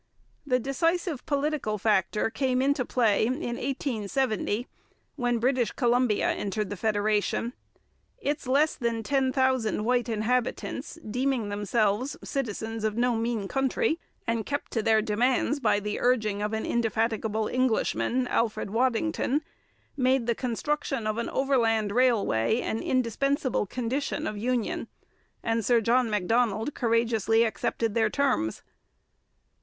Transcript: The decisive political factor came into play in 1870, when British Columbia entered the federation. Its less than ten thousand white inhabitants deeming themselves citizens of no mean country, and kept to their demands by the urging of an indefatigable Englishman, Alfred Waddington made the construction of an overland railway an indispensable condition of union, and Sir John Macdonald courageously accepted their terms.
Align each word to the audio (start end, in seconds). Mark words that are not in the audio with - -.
The 0.47 0.57
decisive 0.57 1.23
political 1.27 1.77
factor 1.77 2.31
came 2.31 2.59
into 2.59 2.83
play 2.83 3.27
in 3.27 3.33
1870, 3.35 4.65
when 5.15 5.37
British 5.37 5.71
Columbia 5.73 6.27
entered 6.31 6.71
the 6.71 6.75
federation. 6.75 7.53
Its 8.17 8.47
less 8.47 8.73
than 8.75 9.03
ten 9.03 9.31
thousand 9.31 9.85
white 9.85 10.09
inhabitants 10.09 10.97
deeming 11.07 11.49
themselves 11.49 12.17
citizens 12.23 12.83
of 12.83 12.97
no 12.97 13.15
mean 13.15 13.47
country, 13.47 13.99
and 14.25 14.43
kept 14.43 14.71
to 14.71 14.81
their 14.81 15.03
demands 15.03 15.59
by 15.59 15.79
the 15.79 15.99
urging 16.01 16.41
of 16.41 16.51
an 16.51 16.65
indefatigable 16.65 17.47
Englishman, 17.47 18.27
Alfred 18.27 18.71
Waddington 18.71 19.43
made 19.95 20.25
the 20.25 20.33
construction 20.33 21.05
of 21.05 21.19
an 21.19 21.29
overland 21.29 21.91
railway 21.91 22.61
an 22.61 22.81
indispensable 22.81 23.67
condition 23.67 24.25
of 24.25 24.35
union, 24.35 24.87
and 25.43 25.63
Sir 25.63 25.79
John 25.79 26.09
Macdonald 26.09 26.73
courageously 26.73 27.43
accepted 27.43 27.93
their 27.93 28.09
terms. 28.09 28.63